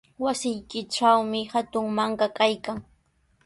[0.25, 2.77] Wasiykitrawmi hatun mankaa kaykan.